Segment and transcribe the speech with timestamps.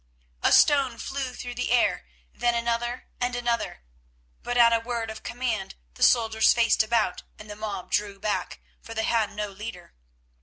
[0.41, 3.83] A stone flew through the air, then another and another,
[4.41, 8.59] but at a word of command the soldiers faced about and the mob drew back,
[8.81, 9.93] for they had no leader.